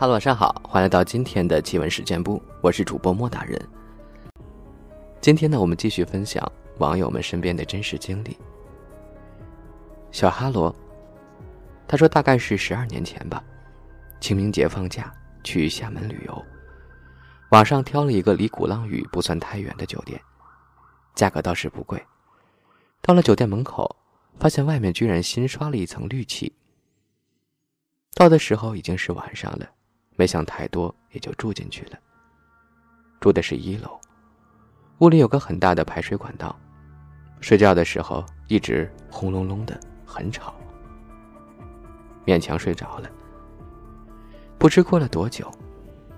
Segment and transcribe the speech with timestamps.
[0.00, 3.60] 哈喽，晚上好，欢迎来到今天的奇闻事件部，我是主播莫大人。
[5.20, 6.40] 今天呢，我们继续分享
[6.78, 8.38] 网友们身边的真实经历。
[10.12, 10.72] 小哈罗，
[11.88, 13.42] 他说大概是十二年前吧，
[14.20, 16.44] 清明节放假去厦门旅游，
[17.50, 20.20] 网上挑了一个离鼓浪屿不算太远的酒店，
[21.16, 22.00] 价格倒是不贵。
[23.02, 23.96] 到了酒店门口，
[24.38, 26.52] 发现外面居然新刷了一层绿漆。
[28.14, 29.68] 到的时候已经是晚上了，
[30.18, 31.98] 没想太多，也就住进去了。
[33.20, 34.00] 住的是一楼，
[34.98, 36.58] 屋里有个很大的排水管道，
[37.40, 40.52] 睡觉的时候一直轰隆隆的，很吵。
[42.26, 43.08] 勉强睡着了，
[44.58, 45.48] 不知过了多久，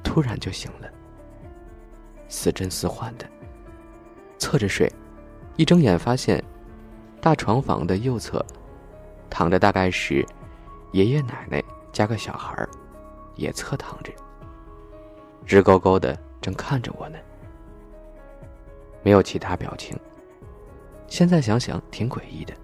[0.02, 0.88] 突然就醒了，
[2.26, 3.26] 似真似幻的，
[4.38, 4.90] 侧着睡，
[5.56, 6.42] 一睁眼发现。
[7.20, 8.42] 大床房的右侧，
[9.28, 10.26] 躺着大概是
[10.92, 12.66] 爷爷奶奶加个小孩
[13.40, 14.12] 也侧躺着，
[15.46, 17.18] 直勾勾的正看着我呢，
[19.02, 19.98] 没有其他表情。
[21.08, 22.54] 现在想想挺诡异的，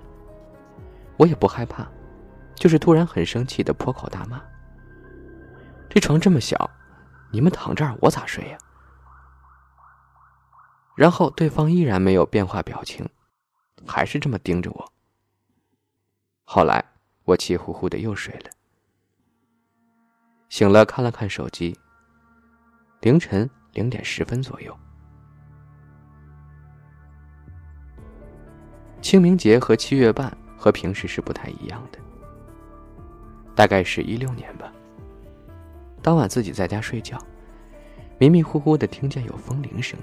[1.17, 1.87] 我也不害怕，
[2.55, 4.41] 就是突然很生气的破口大骂
[5.91, 6.71] ：“这床这么小，
[7.33, 8.59] 你们躺这儿我咋睡呀？”
[10.95, 13.09] 然后对方依然没有变化表情。
[13.89, 14.93] 还是这么盯着我。
[16.43, 16.85] 后来
[17.23, 18.51] 我气呼呼的又睡了。
[20.57, 21.79] 醒了，看了看手机。
[23.03, 24.75] 凌晨零点十分左右。
[29.03, 31.99] 清明节和七月半和平时是不太一样的。
[33.55, 34.73] 大概是一六年吧。
[36.01, 37.19] 当晚自己在家睡觉，
[38.17, 40.01] 迷迷糊糊的听见有风铃声，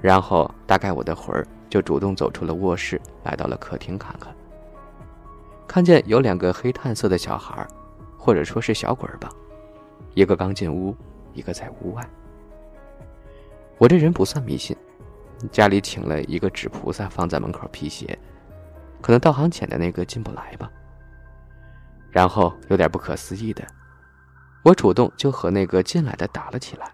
[0.00, 1.44] 然后大概我的魂儿。
[1.68, 4.32] 就主动走出了卧室，来到了客厅看看。
[5.66, 7.66] 看见有两个黑炭色的小孩，
[8.16, 9.28] 或者说是小鬼吧，
[10.14, 10.96] 一个刚进屋，
[11.32, 12.08] 一个在屋外。
[13.78, 14.76] 我这人不算迷信，
[15.52, 18.18] 家里请了一个纸菩萨放在门口辟邪，
[19.00, 20.70] 可能道行浅的那个进不来吧。
[22.10, 23.66] 然后有点不可思议的，
[24.64, 26.90] 我主动就和那个进来的打了起来。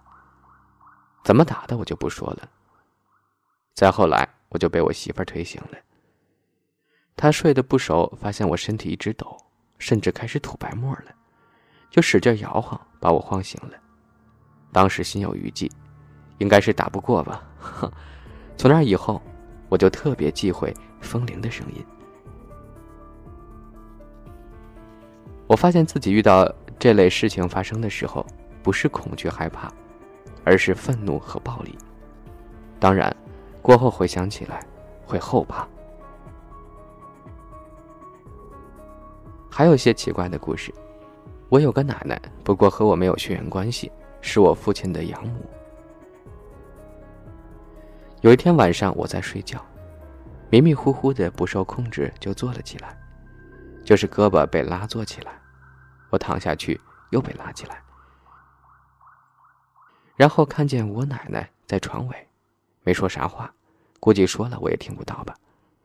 [1.25, 2.49] 怎么打的我就不说了。
[3.75, 4.29] 再后来。
[4.51, 5.79] 我就被我媳妇儿推醒了。
[7.17, 9.37] 她睡得不熟，发现我身体一直抖，
[9.81, 11.13] 甚至开始吐白沫了，
[11.91, 13.77] 就使劲摇晃，把我晃醒了。
[14.73, 15.71] 当时心有余悸，
[16.39, 17.43] 应该是打不过吧。
[18.57, 19.21] 从那以后，
[19.69, 21.85] 我就特别忌讳风铃的声音。
[25.47, 28.25] 我发现自己遇到这类事情发生的时候，
[28.63, 29.71] 不是恐惧害怕，
[30.43, 31.77] 而是愤怒和暴力。
[32.81, 33.15] 当然。
[33.61, 34.63] 过后回想起来，
[35.07, 35.67] 会后怕。
[39.51, 40.71] 还有些奇怪的故事。
[41.49, 43.91] 我有个奶奶，不过和我没有血缘关系，
[44.21, 45.45] 是我父亲的养母。
[48.23, 49.65] 有一天晚上，我在睡觉，
[50.51, 52.97] 迷迷糊糊的，不受控制就坐了起来，
[53.85, 55.39] 就是胳膊被拉坐起来，
[56.11, 57.83] 我躺下去又被拉起来，
[60.17, 62.29] 然后看见我奶奶在床尾。
[62.83, 63.53] 没说啥话，
[64.01, 65.35] 估计说了我也听不到吧。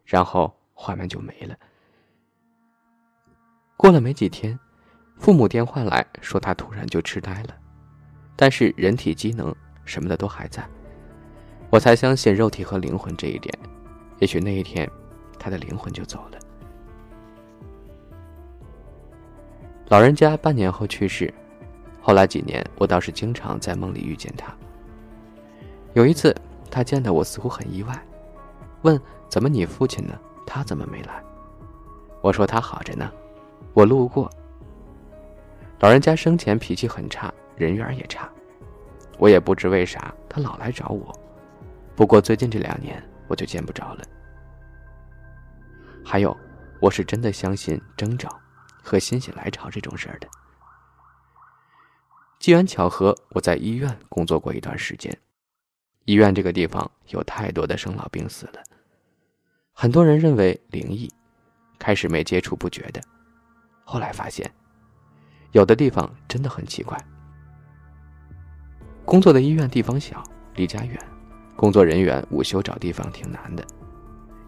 [0.04, 1.56] 然后画面就没了。
[3.78, 4.60] 过了没几天，
[5.20, 7.56] 父母电话来说他突然就痴呆了，
[8.36, 9.54] 但是人体机能
[9.86, 10.68] 什么的都还在。
[11.70, 13.54] 我才相信肉体和灵魂这一点。
[14.18, 14.90] 也许那一天，
[15.38, 16.40] 他的灵魂就走了。
[19.90, 21.32] 老人家半年后去世，
[22.02, 24.52] 后来几年我倒是经常在梦里遇见他。
[25.94, 26.36] 有一次。
[26.72, 28.00] 他见到我似乎很意外，
[28.84, 30.14] 问：“怎么你父亲呢？
[30.46, 31.20] 他怎么没来？”
[32.22, 33.12] 我说：“他好着呢，
[33.74, 34.30] 我路过。”
[35.80, 38.30] 老人家生前脾气很差，人缘也差，
[39.18, 41.18] 我也不知为啥他老来找我。
[41.96, 44.04] 不过最近这两年我就见不着了。
[46.04, 46.36] 还有，
[46.82, 48.30] 我是真的相信征兆
[48.84, 50.28] 和心血来潮这种事儿的。
[52.40, 55.18] 机缘巧合，我在医院工作过一段时间。
[56.06, 58.62] 医院这个地方有太多的生老病死了，
[59.72, 61.10] 很多人认为灵异，
[61.78, 63.02] 开始没接触不觉得，
[63.86, 64.50] 后来发现，
[65.52, 66.98] 有的地方真的很奇怪。
[69.06, 70.24] 工作的医院地方小，
[70.56, 71.00] 离家远，
[71.56, 73.66] 工作人员午休找地方挺难的，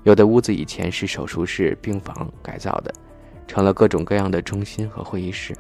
[0.04, 2.94] 有的屋子以前是手术室、病房改造的，
[3.48, 5.56] 成了各种各样的中心和会议室。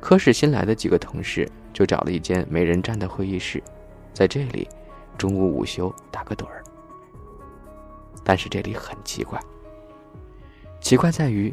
[0.00, 3.62] 科室新来的几个同事就找了一间没人站的会议室。
[4.12, 4.68] 在这里，
[5.16, 6.62] 中午午休打个盹儿。
[8.22, 9.40] 但是这里很奇怪，
[10.80, 11.52] 奇怪在于，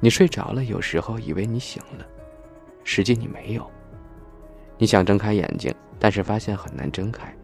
[0.00, 2.06] 你睡着了，有时候以为你醒了，
[2.84, 3.70] 实际你没有。
[4.78, 7.36] 你想睁开眼睛，但是发现很难睁开。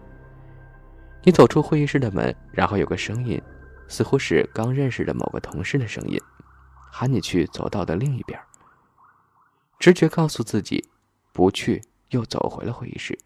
[1.23, 3.41] 你走出会议室的门，然后有个声音，
[3.89, 6.19] 似乎是刚认识的某个同事的声音，
[6.91, 8.41] 喊你去走道的另一边。
[9.79, 10.89] 直觉告诉自己，
[11.33, 13.19] 不去，又走回了会议室。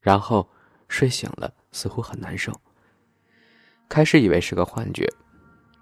[0.00, 0.48] 然后
[0.88, 2.58] 睡醒了，似乎很难受。
[3.86, 5.06] 开始以为是个幻觉，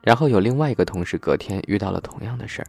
[0.09, 2.69] 然后有另外一个同事隔天遇到了同样的事儿，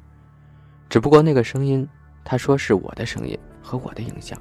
[0.89, 1.87] 只不过那个声音，
[2.21, 4.37] 他说是我的声音和我的影响。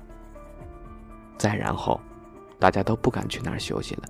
[1.38, 2.00] 再然后。
[2.58, 4.02] 大家都不敢去那儿休息了。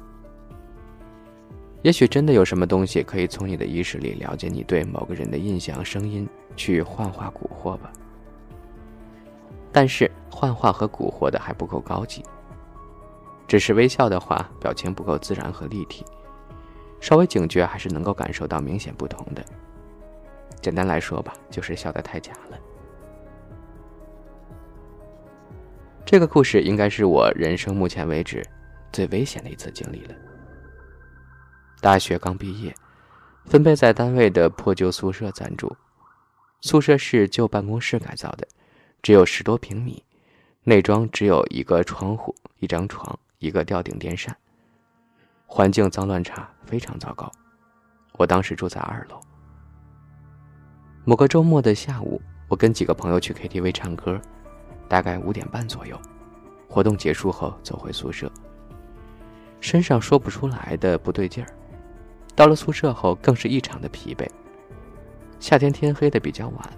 [1.83, 6.27] 也许真的有什么东西可以从你的意识里了解你对某个人的印象、声音，
[6.57, 7.93] 去幻化蛊惑吧。
[9.71, 12.25] 但是幻化和蛊惑的还不够高级。
[13.47, 16.07] 只是微笑的话，表情不够自然和立体，
[17.01, 19.45] 稍微警觉还是能够感受到明显不同的。
[20.61, 22.59] 简单来说吧，就是笑得太假了。
[26.05, 28.45] 这个故事应该是我人生目前为止
[28.93, 30.15] 最危险的一次经历了。
[31.81, 32.75] 大学刚毕业，
[33.45, 35.77] 分配在单位的破旧宿舍暂住。
[36.61, 38.49] 宿舍是旧办公室改造的，
[39.01, 40.03] 只有十多平米，
[40.65, 44.37] 内装只有一个窗户、一张床、一个吊顶电扇，
[45.51, 47.33] 环境脏乱差，非常糟糕。
[48.13, 49.19] 我当时住在二楼。
[51.05, 54.21] 某个周末的下午，我跟几个朋友去 KTV 唱歌。
[54.87, 55.99] 大概五点半左右，
[56.69, 58.31] 活动结束后走回宿舍，
[59.61, 61.51] 身上说不出来的不对劲儿。
[62.35, 64.27] 到了宿舍后，更是异常的疲惫。
[65.41, 66.71] 夏天天黑的比较晚，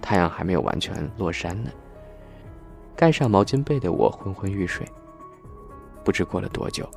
[0.00, 1.70] 太阳还没有完全落山呢。
[2.96, 4.84] 盖上毛巾被的我昏昏欲睡。
[6.04, 6.88] 不知过了多久，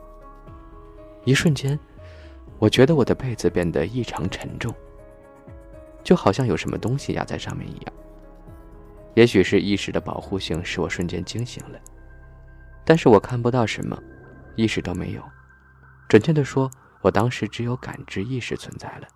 [1.26, 1.78] 一瞬间，
[2.60, 4.74] 我觉得我的被子变得异常沉重，
[6.04, 7.94] 就好像有什么东西压在上面一样。
[9.16, 11.80] 也许是意识的保护性使我瞬间惊醒了，
[12.86, 13.98] 但是我看不到什么，
[14.56, 15.24] 意识都没有。
[16.08, 16.70] 准确的说，
[17.02, 19.08] 我当时只有感知意识存在了。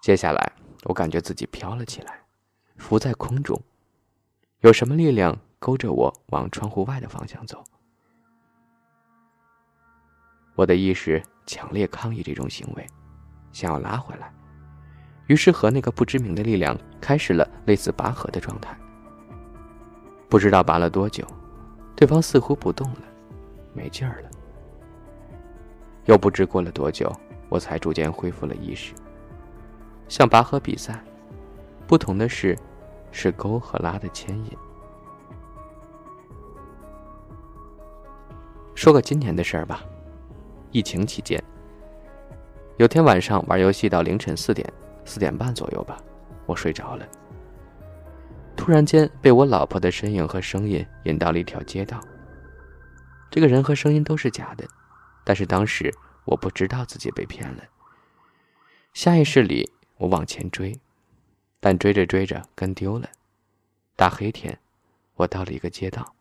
[0.00, 0.52] 接下来，
[0.84, 2.22] 我感觉自己飘了起来，
[2.78, 3.60] 浮在空中，
[4.60, 7.62] 有什么力量勾着我往窗户外的方向走。
[10.58, 12.84] 我的意识强烈抗议这种行为，
[13.52, 14.28] 想要拉回来。
[15.28, 18.76] 于是和那个不知名的力量开始了类似拔河的状态。
[20.28, 21.24] 不知道拔了多久，
[21.94, 23.02] 对方似乎不动了，
[23.72, 24.28] 没劲儿了。
[26.06, 27.08] 又不知过了多久，
[27.48, 28.92] 我才逐渐恢复了意识。
[30.08, 31.00] 像拔河比赛，
[31.86, 32.58] 不同的是，
[33.12, 34.58] 是勾和拉的牵引。
[38.74, 39.84] 说个今年的事儿吧，
[40.70, 41.42] 疫情期间，
[42.76, 44.72] 有天晚上玩游戏到凌晨四点。
[45.04, 45.96] 四点半左右吧，
[46.44, 47.08] 我睡着了。
[48.54, 51.98] 突然间被我老婆的身影和声音引到了一条街道。
[53.30, 54.68] 这个人和声音都是假的，
[55.24, 55.90] 但是当时
[56.26, 57.62] 我不知道自己被骗了。
[58.92, 60.78] 下意识里我往前追，
[61.58, 63.08] 但追着追着跟丢了。
[63.96, 64.58] 大黑天，
[65.14, 66.14] 我到了一个街道。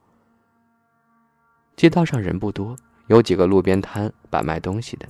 [1.76, 2.74] 街道上人不多，
[3.08, 5.08] 有几个路边摊摆卖东西的。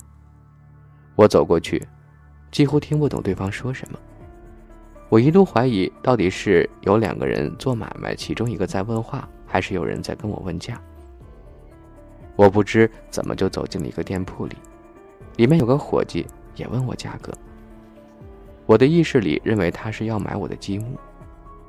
[1.14, 1.86] 我走过去。
[2.50, 3.98] 几乎听不懂对方说什么，
[5.10, 10.80] 我一度怀疑到底是有两个人做买卖，其中一个在问话，还是有人在跟我问价。
[12.36, 14.56] 我不知怎么就走进了一个店铺里，
[15.36, 16.26] 里面有个伙计
[16.56, 17.30] 也问我价格。
[18.64, 20.98] 我的意识里认为他是要买我的积木，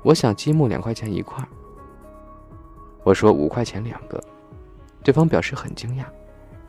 [0.01, 1.45] 我想积木两块钱一块。
[3.03, 4.23] 我说五块钱两个，
[5.03, 6.05] 对方表示很惊讶，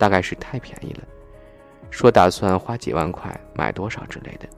[0.01, 1.05] 大概是太便宜了。
[1.91, 4.49] 说打算花几万块买多少之类的。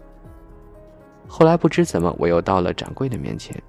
[1.27, 3.61] 后来不知怎么，我又到了掌柜的面前，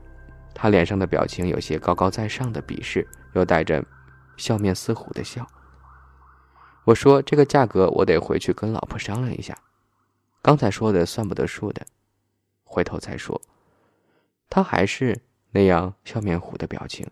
[0.54, 3.84] 他脸上的表情有些高高在上的鄙视，又带着
[4.38, 5.48] 笑面似虎的笑。
[6.84, 9.58] 我说：“这个价格我得回去跟老婆商量一下，
[10.42, 11.84] 刚才说的算不得数的，
[12.66, 13.42] 回头再说。”
[14.50, 17.10] 他还是那样笑面虎的表情。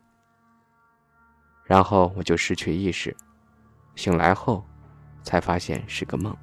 [1.64, 3.16] 然后我就失去意识，
[3.96, 4.64] 醒来后。
[5.24, 6.36] 才发现是个梦。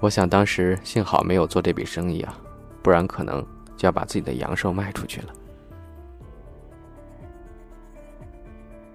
[0.00, 2.36] 我想当时幸好没有做这笔生意啊，
[2.82, 3.40] 不然可能
[3.76, 5.32] 就要把自己的阳寿卖出去了。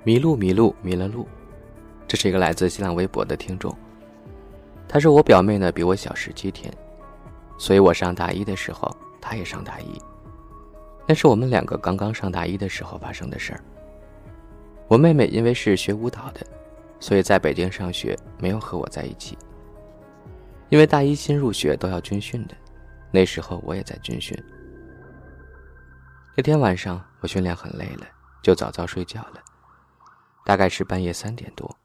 [0.03, 1.25] 迷路，迷路，迷了路。
[2.05, 3.73] 这是一个来自新浪微博的听众，
[4.85, 6.69] 他说我表妹呢比我小十七天，
[7.57, 9.97] 所以我上大一的时候，她也上大一。
[11.07, 13.63] 那是我们两个刚刚上大一的时候发生的事儿。
[14.87, 16.45] 我妹妹因为是学舞蹈的。
[16.99, 19.37] 所以在北京上学没有和我在一起，
[20.69, 22.55] 因为大一新入学都要军训的，
[23.11, 24.41] 那时候我也在军训。
[26.33, 28.07] 那天晚上我训练很累了，
[28.41, 29.43] 就早早睡觉了。
[30.45, 31.77] 大概是半夜三点多，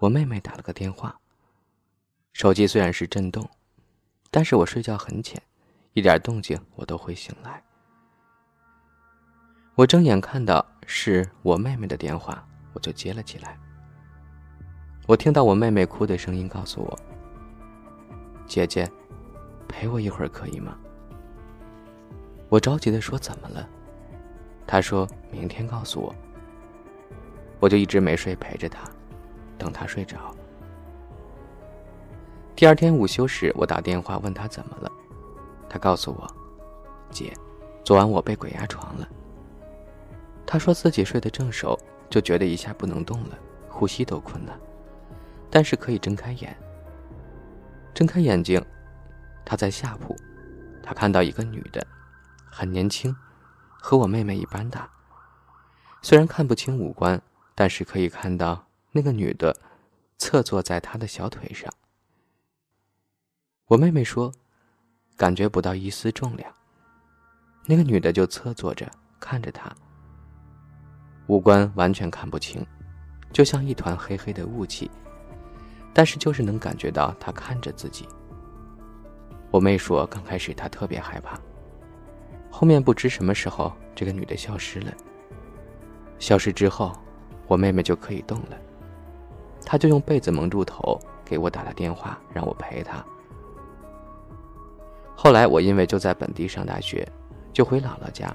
[0.00, 1.18] 我妹妹打了个电话。
[2.34, 3.48] 手机虽然是震动，
[4.30, 5.42] 但是我睡觉很浅，
[5.94, 7.62] 一点动静我都会醒来。
[9.78, 13.56] 我睁眼看到是我妹妹的电话，我就接了起来。
[15.06, 16.98] 我听到我妹妹哭的声音，告诉我
[18.44, 18.90] ：“姐姐，
[19.68, 20.76] 陪我一会儿可以吗？”
[22.50, 23.68] 我着急的说：“怎么了？”
[24.66, 26.12] 她说明天告诉我。
[27.60, 28.80] 我就一直没睡，陪着她，
[29.56, 30.18] 等她睡着。
[32.56, 34.90] 第二天午休时，我打电话问她怎么了，
[35.68, 36.26] 她告诉我
[37.12, 37.32] ：“姐，
[37.84, 39.08] 昨晚我被鬼压床了。”
[40.50, 41.78] 她说自己睡得正熟，
[42.08, 43.38] 就觉得一下不能动了，
[43.68, 44.58] 呼吸都困难，
[45.50, 46.56] 但是可以睁开眼。
[47.92, 48.64] 睁开眼睛，
[49.44, 50.16] 她在下铺，
[50.82, 51.86] 她看到一个女的，
[52.50, 53.14] 很年轻。
[53.78, 54.90] 和我妹妹一般大，
[56.00, 57.20] 虽然看不清五官，
[57.54, 59.54] 但是可以看到那个女的
[60.16, 61.70] 侧坐在她的小腿上。
[63.66, 64.32] 我妹妹说，
[65.14, 66.50] 感觉不到一丝重量。
[67.66, 68.90] 那个女的就侧坐着
[69.20, 69.70] 看着她，
[71.28, 72.66] 五官完全看不清，
[73.32, 74.90] 就像一团黑黑的雾气，
[75.92, 78.08] 但是就是能感觉到她看着自己。
[79.50, 81.38] 我妹说，刚开始她特别害怕。
[82.50, 84.92] 后面不知什么时候，这个女的消失了。
[86.18, 86.92] 消失之后，
[87.46, 88.58] 我妹妹就可以动了。
[89.64, 93.04] 她就用被子蒙住头，给我打了电话，让我陪她。
[95.14, 97.06] 后来我因为就在本地上大学，
[97.52, 98.34] 就回姥姥家，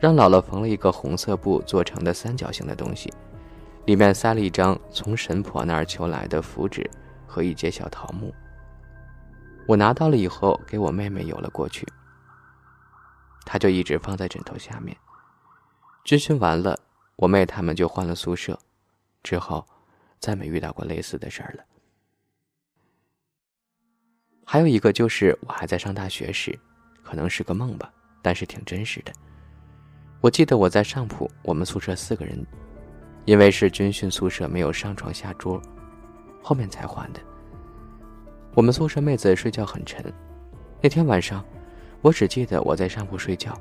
[0.00, 3.12] 让姥姥缝了一个红色布做成的三角形的东西，
[3.84, 6.88] 里面塞了一张从神婆那儿求来的符纸
[7.26, 8.34] 和一截小桃木。
[9.66, 11.86] 我拿到了以后，给我妹妹邮了过去。
[13.44, 14.96] 她就一直放在枕头下面。
[16.02, 16.78] 军训完了，
[17.16, 18.58] 我妹他们就换了宿舍，
[19.22, 19.66] 之后
[20.18, 21.64] 再没遇到过类似的事儿了。
[24.46, 26.58] 还有一个就是我还在上大学时，
[27.04, 27.92] 可能是个梦吧，
[28.22, 29.12] 但是挺真实的。
[30.20, 32.46] 我记得我在上铺，我们宿舍四个人，
[33.24, 35.60] 因为是军训宿舍，没有上床下桌，
[36.42, 37.20] 后面才换的。
[38.54, 40.12] 我们宿舍妹子睡觉很沉，
[40.82, 41.42] 那天晚上。
[42.02, 43.58] 我只记得我在上铺睡觉，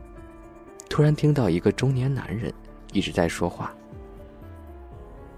[0.90, 2.54] 突然听到一个中年男人
[2.94, 3.74] 一直在说话，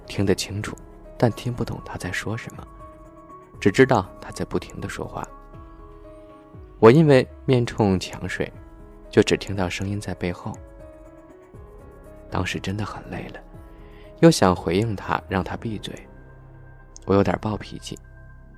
[0.05, 0.75] 听得清楚，
[1.17, 2.63] 但听不懂他在说什么，
[3.59, 5.27] 只知道他在不停的说话。
[6.79, 8.51] 我因为面冲墙睡，
[9.09, 10.55] 就只听到声音在背后。
[12.31, 13.39] 当时真的很累了，
[14.21, 15.93] 又想回应他，让他闭嘴，
[17.05, 18.00] 我有点暴脾气，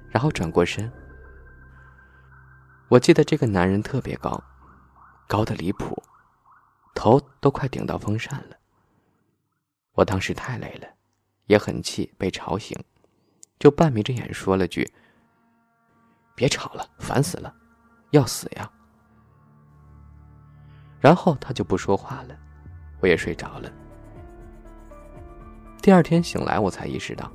[0.10, 0.90] 然后转过身。
[2.88, 4.42] 我记得这个男人特别高，
[5.28, 6.02] 高的离谱，
[6.94, 8.56] 头都快顶到风扇了。
[9.94, 10.88] 我当时太累了，
[11.48, 12.78] 也很气被吵醒，
[13.58, 14.88] 就半眯着眼说了句
[16.36, 17.56] ：“别吵了，烦死了，
[18.12, 18.72] 要死呀！”
[21.02, 22.38] 然后他就不说话了，
[23.04, 23.70] 我也睡着了。
[25.82, 27.30] 第二天醒来，我才意识到，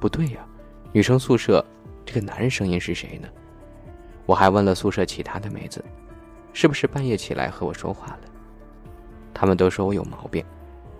[0.00, 0.40] 不对呀，
[0.92, 1.62] 女生宿舍
[2.06, 3.28] 这个男人声音是谁呢？
[4.24, 5.84] 我还问了宿舍其他的妹子，
[6.54, 8.20] 是不是半夜起来和我说话了？
[9.34, 10.42] 他们都说我有毛病，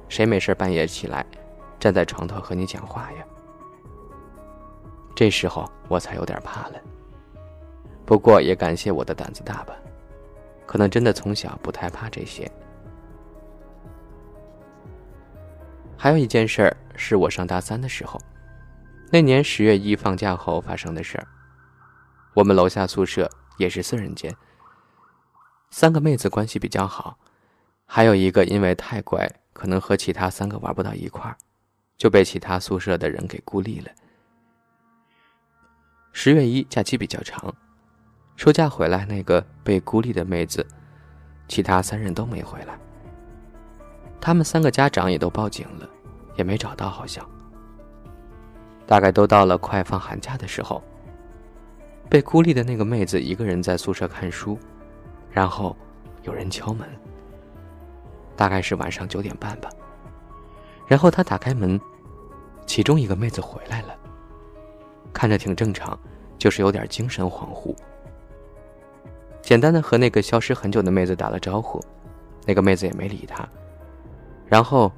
[0.06, 1.24] 谁没事半夜起来，
[1.80, 3.24] 站在床头和你讲话呀？
[5.14, 6.74] 这时候我才有点怕了。
[8.04, 9.74] 不过也感谢我的胆子大吧，
[10.66, 12.50] 可能真的从小不太怕这些。
[16.02, 18.20] 还有一件事儿是我上大三的时候，
[19.12, 21.28] 那年十月一放假后发生的事儿。
[22.34, 24.34] 我们楼下宿舍也是四人间，
[25.70, 27.16] 三个妹子关系比较好，
[27.86, 31.36] 还有一个因为太乖，可能和其他三个玩不到一块儿，
[31.96, 33.88] 就被其他宿舍的人给孤立了。
[36.10, 37.54] 十月一假期比较长，
[38.34, 40.66] 休假回来那个被孤立的妹子，
[41.46, 42.76] 其他三人都没回来。
[44.20, 45.88] 他们三个家长也都报警了，
[46.36, 47.24] 也没找到，好像。
[48.86, 50.82] 大概都到了快放寒假的时候。
[52.08, 54.58] 被孤立的那个妹子一个人在宿舍看书，
[55.30, 55.74] 然后
[56.22, 56.86] 有人敲门。
[58.36, 59.70] 大概是晚上九点半吧。
[60.86, 61.80] 然后她打开门，
[62.66, 63.96] 其中一个妹子回来了，
[65.12, 65.98] 看着挺正常，
[66.36, 67.74] 就是有点精神恍惚。
[69.40, 71.82] 简单的和那个消失很久的妹子打了招呼，
[72.44, 73.48] 那个妹子也没理他。
[74.46, 74.92] 然后，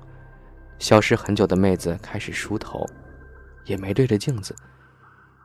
[0.78, 2.84] 消失很久的妹子开始梳头，
[3.64, 4.54] 也没对着镜子。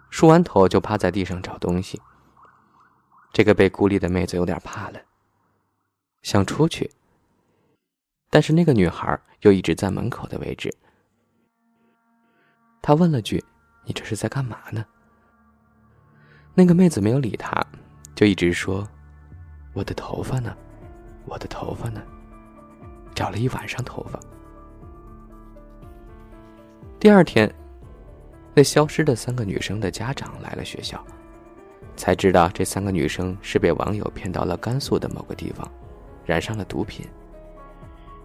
[0.09, 2.01] 梳完头就趴在地上找东西。
[3.31, 4.99] 这个被孤立的妹子有点怕了，
[6.23, 6.91] 想出去，
[8.29, 10.75] 但是那个女孩又一直在门口的位置。
[12.81, 13.43] 他问了句
[13.85, 14.83] ：“你这是在干嘛呢？”
[16.55, 17.63] 那个妹子没有理他，
[18.15, 18.85] 就一直说
[19.73, 20.57] ：“我的头发呢？
[21.25, 22.01] 我的头发呢？
[23.13, 24.19] 找了一晚上头发。”
[26.99, 27.49] 第二天，
[28.53, 31.01] 那消失的三个女生的家长来了学校，
[31.95, 35.65] 才知道这三个女生是被网友骗到了甘肃的某个地方，
[36.25, 37.07] 染上了毒品。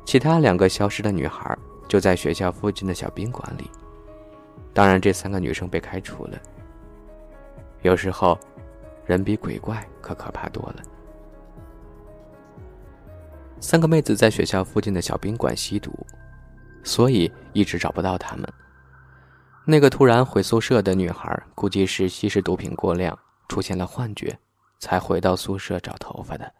[0.04, 3.70] 其他两个消失的女孩就在学校附近的小宾馆里。
[4.72, 6.36] 当然，这三个女生被开除了。
[7.82, 8.36] 有时候，
[9.06, 10.82] 人比鬼怪可可怕多了。
[13.60, 15.92] 三个妹子在学校附近的小宾馆吸毒，
[16.82, 18.44] 所以一直找不到她们。
[19.66, 23.18] 那个突然回宿舍的女孩，估计是吸食毒品过量，
[23.48, 24.38] 出现了幻觉，
[24.78, 26.52] 才回到宿舍找头发的。